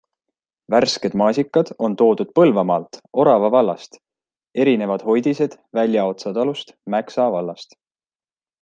[0.75, 4.01] Värsked maasikad on toodud Põlvamaalt, Orava vallast,
[4.65, 7.79] erinevad hoidised Väljaotsa talust Mäksa vallast.